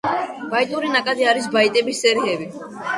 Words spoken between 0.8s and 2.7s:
ნაკადი არის ბაიტების სერიები.